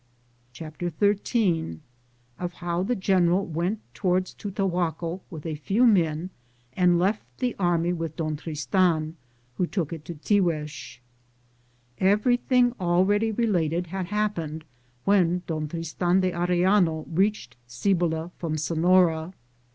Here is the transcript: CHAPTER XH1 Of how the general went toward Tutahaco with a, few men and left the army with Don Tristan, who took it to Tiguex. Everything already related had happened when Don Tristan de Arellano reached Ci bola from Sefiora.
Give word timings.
CHAPTER 0.51 0.89
XH1 0.89 1.77
Of 2.39 2.53
how 2.53 2.81
the 2.81 2.95
general 2.95 3.45
went 3.45 3.81
toward 3.93 4.25
Tutahaco 4.25 5.21
with 5.29 5.45
a, 5.45 5.53
few 5.53 5.85
men 5.85 6.31
and 6.73 6.97
left 6.97 7.21
the 7.37 7.55
army 7.59 7.93
with 7.93 8.15
Don 8.15 8.35
Tristan, 8.35 9.15
who 9.57 9.67
took 9.67 9.93
it 9.93 10.03
to 10.05 10.15
Tiguex. 10.15 10.97
Everything 11.99 12.73
already 12.79 13.31
related 13.31 13.85
had 13.93 14.07
happened 14.07 14.63
when 15.05 15.43
Don 15.45 15.67
Tristan 15.67 16.21
de 16.21 16.31
Arellano 16.31 17.05
reached 17.07 17.55
Ci 17.67 17.93
bola 17.93 18.31
from 18.39 18.55
Sefiora. 18.55 19.33